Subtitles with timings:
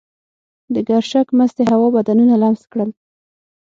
[0.73, 2.89] د ګرشک مستې هوا بدنونه لمس کړل.